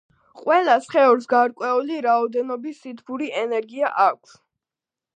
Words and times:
ყველა 0.39 0.77
სხეულს 0.85 1.27
გარკვეული 1.33 2.01
რაოდენობის 2.09 2.83
სითბური 2.87 3.31
ენერგია 3.45 3.97
აქვს 4.11 4.39